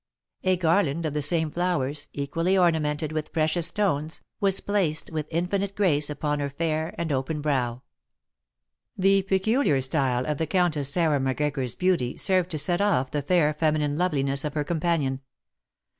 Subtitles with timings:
[0.43, 5.75] A garland of the same flowers, equally ornamented with precious stones, was placed with infinite
[5.75, 7.83] grace upon her fair and open brow.
[8.97, 13.53] The peculiar style of the Countess Sarah Macgregor's beauty served to set off the fair
[13.53, 15.21] feminine loveliness of her companion.